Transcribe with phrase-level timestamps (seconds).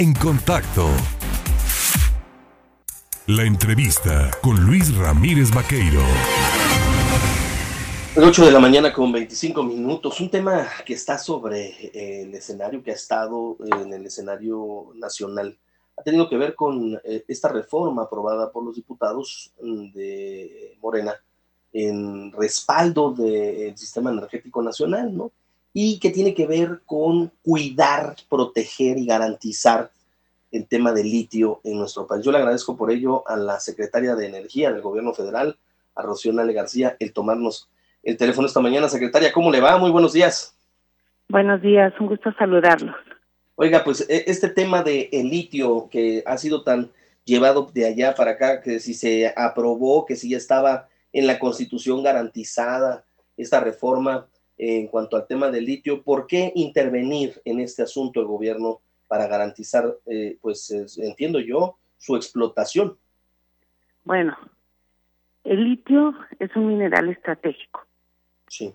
[0.00, 0.88] en contacto.
[3.26, 6.00] La entrevista con Luis Ramírez Vaqueiro.
[8.16, 10.18] 8 de la mañana con 25 minutos.
[10.22, 15.58] Un tema que está sobre eh, el escenario, que ha estado en el escenario nacional,
[15.98, 21.14] ha tenido que ver con eh, esta reforma aprobada por los diputados de Morena
[21.74, 25.30] en respaldo del sistema energético nacional, ¿no?
[25.72, 29.90] Y que tiene que ver con cuidar, proteger y garantizar
[30.50, 32.24] el tema del litio en nuestro país.
[32.24, 35.56] Yo le agradezco por ello a la secretaria de Energía del Gobierno Federal,
[35.94, 37.68] a Rocío Nale García, el tomarnos
[38.02, 38.88] el teléfono esta mañana.
[38.88, 39.78] Secretaria, ¿cómo le va?
[39.78, 40.56] Muy buenos días.
[41.28, 42.96] Buenos días, un gusto saludarlos.
[43.54, 46.90] Oiga, pues e, este tema de el litio que ha sido tan
[47.24, 51.38] llevado de allá para acá, que si se aprobó, que si ya estaba en la
[51.38, 53.04] Constitución garantizada
[53.36, 54.26] esta reforma
[54.62, 59.26] en cuanto al tema del litio, ¿por qué intervenir en este asunto el gobierno para
[59.26, 62.98] garantizar, eh, pues entiendo yo, su explotación?
[64.04, 64.36] Bueno,
[65.44, 67.86] el litio es un mineral estratégico.
[68.48, 68.74] Sí.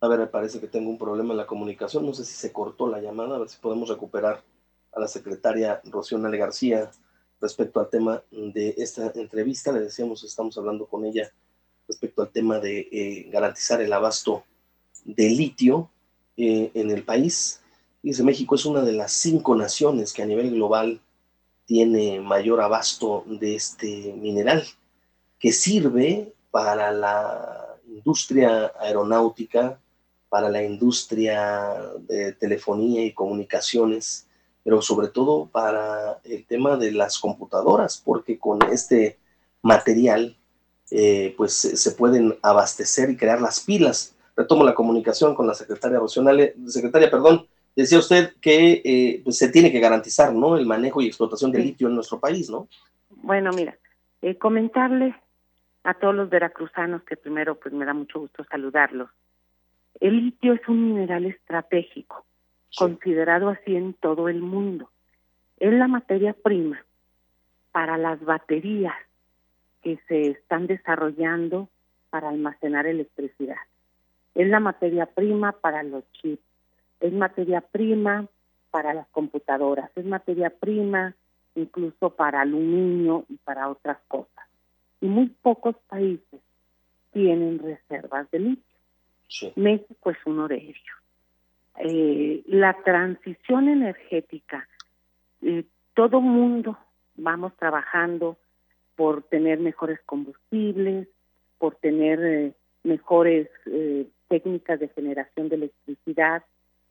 [0.00, 2.06] A ver, me parece que tengo un problema en la comunicación.
[2.06, 4.44] No sé si se cortó la llamada, a ver si podemos recuperar
[4.92, 6.88] a la secretaria Rocío Nale García
[7.40, 9.72] respecto al tema de esta entrevista.
[9.72, 11.32] Le decíamos, estamos hablando con ella
[11.88, 14.44] respecto al tema de eh, garantizar el abasto
[15.04, 15.90] de litio
[16.36, 17.60] eh, en el país.
[18.02, 21.00] Dice, México es una de las cinco naciones que a nivel global
[21.66, 24.64] tiene mayor abasto de este mineral,
[25.38, 29.80] que sirve para la industria aeronáutica,
[30.28, 34.26] para la industria de telefonía y comunicaciones,
[34.62, 39.18] pero sobre todo para el tema de las computadoras, porque con este
[39.62, 40.36] material
[40.90, 44.14] eh, pues se pueden abastecer y crear las pilas.
[44.36, 46.54] Retomo la comunicación con la secretaria Rocionale.
[46.66, 50.56] Secretaria, perdón, decía usted que eh, pues se tiene que garantizar ¿no?
[50.56, 52.68] el manejo y explotación del litio en nuestro país, ¿no?
[53.10, 53.76] Bueno, mira,
[54.22, 55.14] eh, comentarle
[55.84, 59.10] a todos los veracruzanos que primero pues me da mucho gusto saludarlos.
[60.00, 62.24] El litio es un mineral estratégico
[62.76, 64.90] considerado así en todo el mundo.
[65.58, 66.84] Es la materia prima
[67.70, 68.94] para las baterías
[69.84, 71.68] que se están desarrollando
[72.10, 73.58] para almacenar electricidad.
[74.34, 76.42] Es la materia prima para los chips,
[76.98, 78.26] es materia prima
[78.72, 81.14] para las computadoras, es materia prima
[81.54, 84.44] incluso para aluminio y para otras cosas.
[85.00, 86.40] Y muy pocos países
[87.12, 89.52] tienen reservas de litio.
[89.54, 91.04] México es uno de ellos
[91.78, 94.68] eh, la transición energética,
[95.42, 95.64] eh,
[95.94, 96.78] todo mundo
[97.16, 98.36] vamos trabajando
[98.96, 101.08] por tener mejores combustibles,
[101.58, 106.42] por tener eh, mejores eh, técnicas de generación de electricidad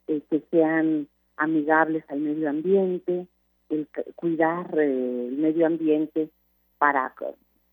[0.07, 3.27] que sean amigables al medio ambiente,
[3.69, 6.29] el cuidar el medio ambiente
[6.77, 7.13] para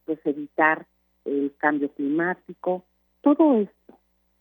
[0.05, 0.87] pues, evitar
[1.25, 2.85] el cambio climático,
[3.23, 3.99] todo esto.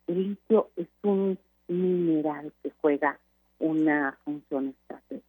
[0.07, 3.19] El litio es un mineral que juega
[3.59, 5.25] una función estratégica.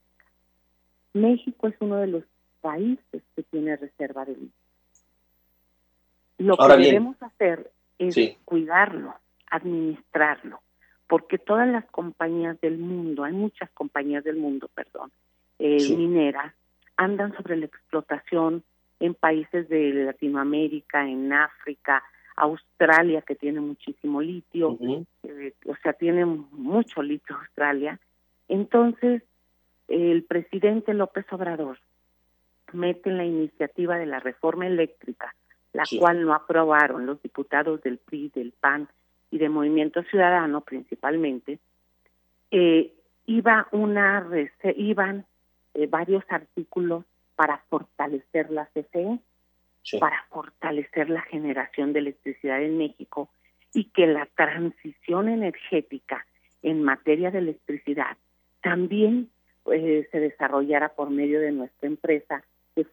[1.13, 2.25] México es uno de los
[2.61, 4.51] países que tiene reserva de litio.
[6.39, 9.15] Lo que debemos hacer es cuidarlo,
[9.51, 10.61] administrarlo,
[11.07, 15.11] porque todas las compañías del mundo, hay muchas compañías del mundo, perdón,
[15.59, 16.55] eh, mineras,
[16.97, 18.63] andan sobre la explotación
[19.01, 22.03] en países de Latinoamérica, en África,
[22.37, 24.79] Australia, que tiene muchísimo litio,
[25.23, 27.99] eh, o sea, tiene mucho litio Australia.
[28.49, 29.23] Entonces,
[29.89, 31.79] el presidente López Obrador
[32.73, 35.35] mete en la iniciativa de la reforma eléctrica,
[35.73, 38.89] la cual no aprobaron los diputados del PRI, del PAN
[39.31, 41.59] y de Movimiento Ciudadano principalmente,
[42.51, 42.93] eh,
[43.27, 44.27] iba una
[44.77, 45.25] iban
[45.75, 47.05] eh, varios artículos
[47.37, 49.21] para fortalecer la CCE
[49.99, 53.31] para fortalecer la generación de electricidad en México
[53.73, 56.27] y que la transición energética
[56.63, 58.17] en materia de electricidad
[58.63, 59.31] también
[59.73, 62.45] eh, se desarrollara por medio de nuestra empresa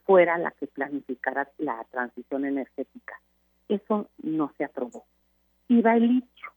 [0.08, 3.20] fuera la que planificara la transición energética.
[3.68, 5.04] Eso no se aprobó.
[5.68, 6.50] Iba el litio,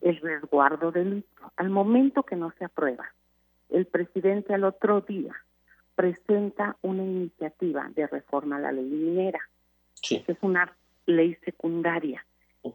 [0.00, 1.52] el resguardo del litio.
[1.56, 3.12] Al momento que no se aprueba,
[3.68, 5.34] el presidente al otro día
[5.96, 9.40] presenta una iniciativa de reforma a la ley minera,
[10.00, 10.72] que es una
[11.06, 12.24] ley secundaria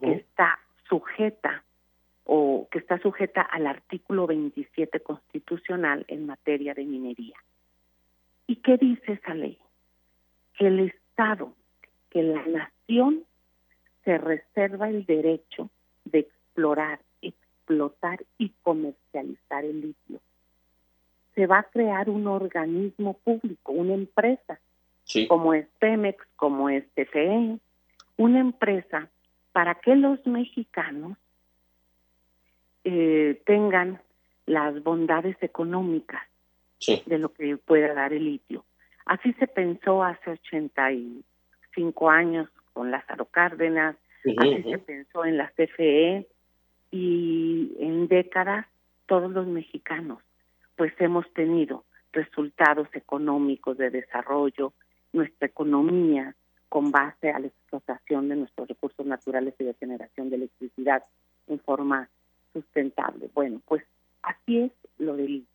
[0.01, 1.63] que está sujeta
[2.25, 7.37] o que está sujeta al artículo 27 constitucional en materia de minería.
[8.47, 9.57] ¿Y qué dice esa ley?
[10.57, 11.53] Que el Estado,
[12.09, 13.23] que la nación
[14.03, 15.69] se reserva el derecho
[16.05, 20.19] de explorar, explotar y comercializar el litio.
[21.35, 24.59] Se va a crear un organismo público, una empresa,
[25.27, 27.59] como es Pemex, como es TFE,
[28.17, 29.09] una empresa
[29.51, 31.17] para que los mexicanos
[32.83, 34.01] eh, tengan
[34.45, 36.21] las bondades económicas
[37.05, 38.63] de lo que pueda dar el litio.
[39.07, 43.95] Así se pensó hace 85 años con Lázaro Cárdenas,
[44.37, 46.27] así se pensó en la CFE
[46.91, 48.65] y en décadas
[49.05, 50.19] todos los mexicanos
[50.77, 51.83] pues hemos tenido
[52.13, 54.71] resultados económicos de desarrollo,
[55.11, 56.35] nuestra economía
[56.69, 61.03] con base a la explotación de nuestros recursos naturales y de generación de electricidad
[61.47, 62.09] en forma
[62.53, 63.29] sustentable.
[63.33, 63.83] Bueno, pues
[64.21, 65.45] así es lo del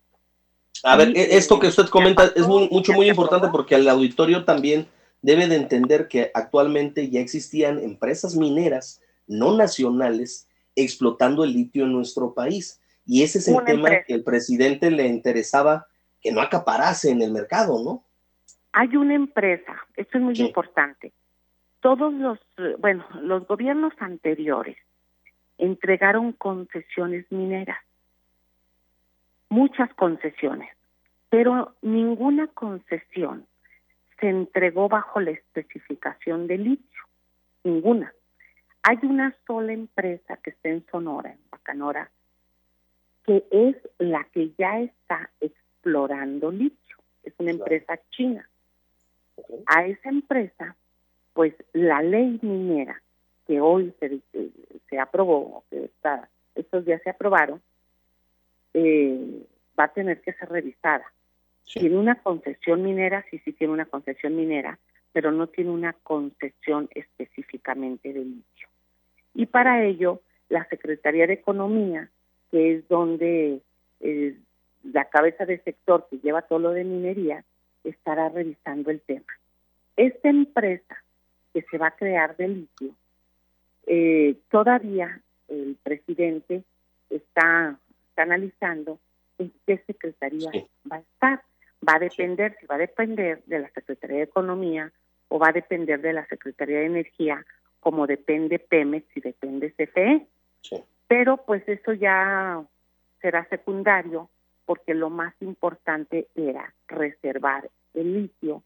[0.83, 4.43] a ver, e-, esto que usted comenta es muy, mucho, muy importante porque el auditorio
[4.45, 4.87] también
[5.21, 11.93] debe de entender que actualmente ya existían empresas mineras no nacionales explotando el litio en
[11.93, 12.81] nuestro país.
[13.05, 15.87] Y ese es el tema que el presidente le interesaba
[16.21, 18.03] que no acaparase en el mercado, ¿no?
[18.73, 21.11] Hay una empresa, esto es muy importante.
[21.79, 22.39] Todos los,
[22.79, 24.77] bueno, los gobiernos anteriores
[25.57, 27.77] entregaron concesiones mineras
[29.53, 30.69] muchas concesiones,
[31.29, 33.45] pero ninguna concesión
[34.19, 37.01] se entregó bajo la especificación de litio,
[37.63, 38.11] ninguna.
[38.81, 42.09] Hay una sola empresa que está en Sonora, en Bacanora,
[43.25, 48.49] que es la que ya está explorando litio, es una empresa china.
[49.67, 50.75] A esa empresa,
[51.33, 53.01] pues la ley minera
[53.45, 54.19] que hoy se,
[54.89, 57.61] se aprobó, que está, estos días se aprobaron,
[58.73, 59.45] eh,
[59.79, 61.05] va a tener que ser revisada.
[61.65, 64.77] Tiene una concesión minera, sí, sí tiene una concesión minera,
[65.11, 68.67] pero no tiene una concesión específicamente de litio.
[69.33, 72.09] Y para ello, la Secretaría de Economía,
[72.51, 73.61] que es donde
[74.01, 74.37] eh,
[74.83, 77.43] la cabeza del sector que lleva todo lo de minería,
[77.83, 79.25] estará revisando el tema.
[79.95, 81.03] Esta empresa
[81.53, 82.91] que se va a crear de litio,
[83.85, 86.63] eh, todavía el presidente
[87.09, 87.77] está
[88.13, 88.99] está analizando
[89.39, 90.51] en qué secretaría
[90.89, 91.43] va a estar.
[91.87, 94.91] Va a depender, si va a depender de la Secretaría de Economía
[95.27, 97.43] o va a depender de la Secretaría de Energía,
[97.79, 100.27] como depende Pemex y depende CFE.
[101.07, 102.63] Pero pues eso ya
[103.19, 104.29] será secundario
[104.65, 108.63] porque lo más importante era reservar el litio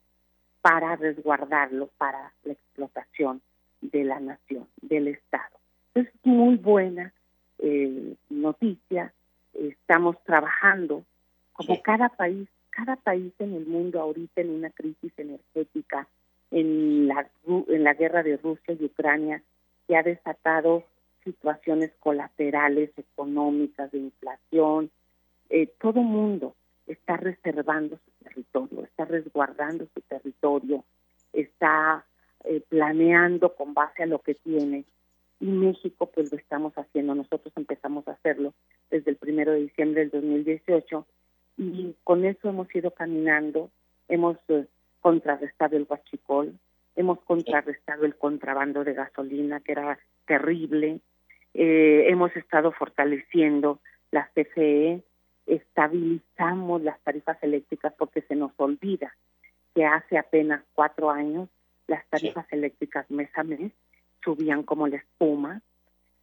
[0.61, 3.41] para resguardarlo para la explotación
[3.81, 5.57] de la nación, del Estado.
[5.95, 7.13] Es muy buena
[7.59, 9.11] eh, noticia
[9.57, 11.03] estamos trabajando
[11.53, 16.07] como cada país, cada país en el mundo ahorita en una crisis energética,
[16.51, 19.41] en la, en la guerra de Rusia y Ucrania,
[19.87, 20.83] que ha desatado
[21.23, 24.91] situaciones colaterales económicas, de inflación,
[25.49, 26.55] eh, todo mundo
[26.85, 30.83] está reservando su territorio, está resguardando su territorio,
[31.33, 32.05] está
[32.43, 34.85] eh, planeando con base a lo que tiene
[35.39, 38.53] y México pues lo estamos haciendo, nosotros empezamos a hacerlo
[38.89, 41.05] desde el primero de diciembre del 2018
[41.57, 43.69] y con eso hemos ido caminando,
[44.07, 44.65] hemos eh,
[45.01, 46.57] contrarrestado el huachicol,
[46.95, 50.99] hemos contrarrestado el contrabando de gasolina que era terrible,
[51.53, 53.79] eh, hemos estado fortaleciendo
[54.11, 55.01] la CFE,
[55.45, 59.15] estabilizamos las tarifas eléctricas porque se nos olvida
[59.73, 61.49] que hace apenas cuatro años
[61.87, 63.71] las tarifas eléctricas mes a mes
[64.27, 65.61] subían como la espuma.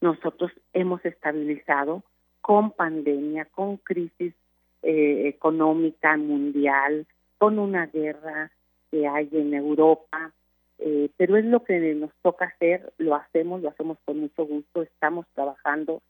[0.02, 2.02] Nosotros hemos estabilizado
[2.42, 4.34] con pandemia, con crisis
[4.82, 7.06] eh, económica mundial,
[7.38, 8.50] con una guerra
[8.90, 10.32] que hay en Europa,
[10.78, 14.82] eh, pero es lo que nos toca hacer, lo hacemos, lo hacemos con mucho gusto,
[14.82, 16.02] estamos trabajando,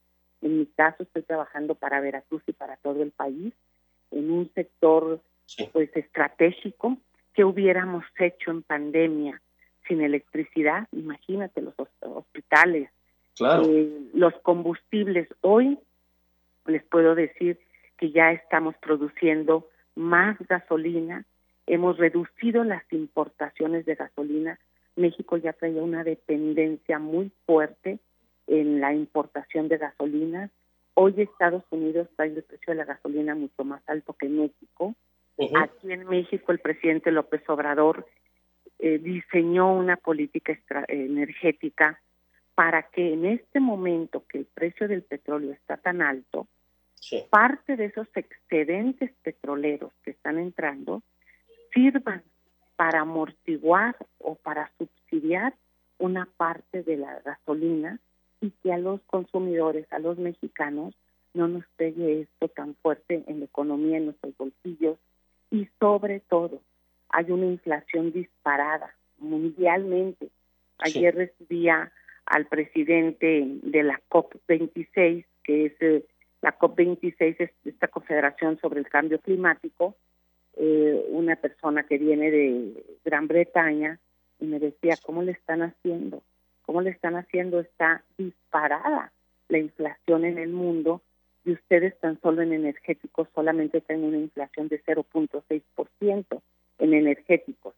[0.43, 3.55] en mi caso estoy trabajando para Veracruz y para todo el país,
[4.11, 5.21] en un sector
[5.73, 6.99] pues estratégico
[7.33, 9.41] que hubiéramos hecho en pandemia
[9.87, 12.91] sin electricidad, imagínate los hospitales,
[13.41, 15.29] eh, los combustibles.
[15.41, 15.79] Hoy
[16.67, 17.59] les puedo decir
[17.99, 21.25] que ya estamos produciendo más gasolina,
[21.67, 24.59] hemos reducido las importaciones de gasolina.
[24.97, 27.99] México ya traía una dependencia muy fuerte
[28.47, 30.51] en la importación de gasolina.
[30.95, 34.95] Hoy Estados Unidos trae el precio de la gasolina mucho más alto que México.
[35.57, 38.07] Aquí en México el presidente López Obrador
[38.87, 40.55] eh, diseñó una política
[40.89, 42.03] energética
[42.55, 46.47] para que en este momento que el precio del petróleo está tan alto,
[47.31, 51.03] parte de esos excedentes petroleros que están entrando
[51.73, 52.23] sirvan
[52.77, 55.55] para amortiguar o para subsidiar
[55.99, 57.99] una parte de la gasolina
[58.43, 60.95] y que a los consumidores, a los mexicanos,
[61.33, 64.99] no nos pegue esto tan fuerte en la economía, en nuestros bolsillos
[65.51, 66.61] y sobre todo
[67.15, 70.31] hay una inflación disparada mundialmente.
[70.79, 71.93] Ayer recibía
[72.27, 76.05] al presidente de la COP26, que es eh,
[76.43, 79.95] la COP26, es esta confederación sobre el cambio climático,
[80.57, 84.01] eh, una persona que viene de Gran Bretaña
[84.41, 86.21] y me decía, ¿cómo le están haciendo?
[86.67, 87.61] ¿Cómo le están haciendo?
[87.61, 89.13] Está disparada
[89.49, 91.01] la inflación en el mundo
[91.45, 96.41] y ustedes tan solo en energéticos solamente tienen una inflación de 0.6%
[96.85, 97.75] en energéticos.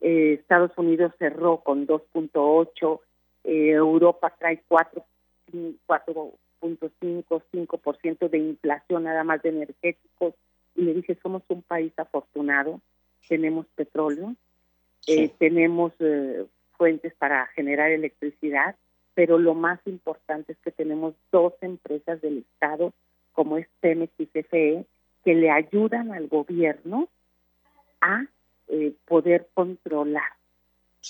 [0.00, 3.00] Eh, Estados Unidos cerró con 2.8,
[3.44, 10.34] eh, Europa trae 4.5, 5% de inflación nada más de energéticos.
[10.74, 12.80] Y le dije, somos un país afortunado,
[13.28, 14.34] tenemos petróleo,
[15.06, 16.44] eh, tenemos eh,
[16.76, 18.74] fuentes para generar electricidad,
[19.14, 22.92] pero lo más importante es que tenemos dos empresas del Estado,
[23.32, 24.84] como es Pemex y CFE,
[25.24, 27.08] que le ayudan al gobierno
[28.04, 28.26] a
[28.68, 30.30] eh, poder controlar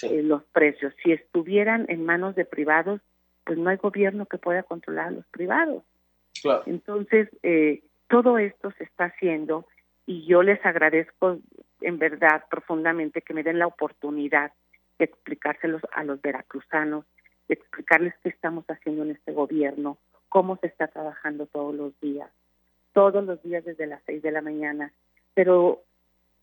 [0.02, 0.94] eh, los precios.
[1.02, 3.00] Si estuvieran en manos de privados,
[3.44, 5.82] pues no hay gobierno que pueda controlar a los privados.
[6.66, 9.66] Entonces, eh, todo esto se está haciendo
[10.06, 11.38] y yo les agradezco
[11.80, 14.52] en verdad profundamente que me den la oportunidad
[14.98, 17.04] de explicárselos a los veracruzanos,
[17.48, 19.98] de explicarles qué estamos haciendo en este gobierno,
[20.28, 22.30] cómo se está trabajando todos los días,
[22.92, 24.92] todos los días desde las seis de la mañana,
[25.34, 25.82] pero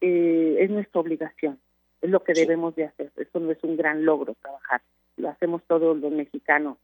[0.01, 1.59] eh, es nuestra obligación,
[2.01, 4.81] es lo que debemos de hacer, eso no es un gran logro trabajar,
[5.17, 6.77] lo hacemos todos los mexicanos.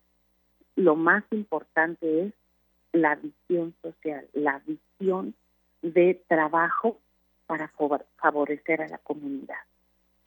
[0.75, 2.33] Lo más importante es
[2.93, 5.33] la visión social, la visión
[5.81, 6.99] de trabajo
[7.47, 7.71] para
[8.17, 9.55] favorecer a la comunidad.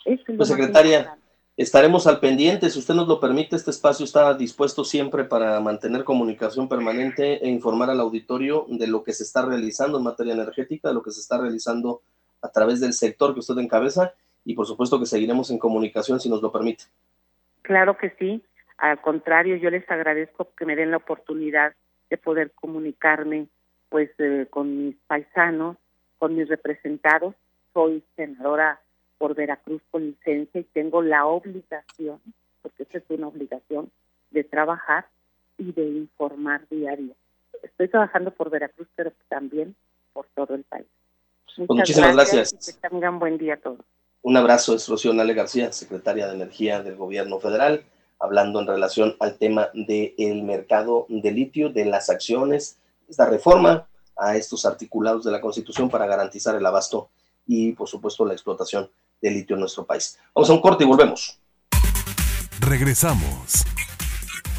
[0.05, 1.17] Eso es lo pues, secretaria,
[1.61, 6.05] Estaremos al pendiente, si usted nos lo permite, este espacio está dispuesto siempre para mantener
[6.05, 10.89] comunicación permanente e informar al auditorio de lo que se está realizando en materia energética,
[10.89, 12.01] de lo que se está realizando
[12.43, 16.29] a través del sector que usted encabeza y por supuesto que seguiremos en comunicación si
[16.29, 16.85] nos lo permite.
[17.63, 18.43] Claro que sí,
[18.79, 21.75] al contrario, yo les agradezco que me den la oportunidad
[22.09, 23.47] de poder comunicarme
[23.91, 25.77] pues eh, con mis paisanos,
[26.19, 27.35] con mis representados.
[27.75, 28.81] Soy senadora
[29.19, 32.21] por Veracruz con licencia y tengo la obligación,
[32.63, 33.91] porque esa es una obligación,
[34.31, 35.07] de trabajar
[35.59, 37.15] y de informar diario.
[37.63, 39.75] Estoy trabajando por Veracruz, pero también
[40.15, 40.87] por todo el país.
[41.57, 42.53] Pues muchísimas gracias.
[42.53, 43.81] Y que tengan buen día a todos.
[44.23, 47.85] Un abrazo, es Rocío Nale García, secretaria de Energía del Gobierno Federal,
[48.19, 52.77] hablando en relación al tema del mercado de litio, de las acciones,
[53.09, 57.09] esta reforma a estos articulados de la Constitución para garantizar el abasto
[57.47, 58.91] y, por supuesto, la explotación
[59.23, 60.19] de litio en nuestro país.
[60.35, 61.39] Vamos a un corte y volvemos.
[62.61, 63.65] Regresamos